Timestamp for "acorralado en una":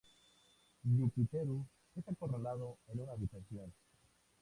2.07-3.11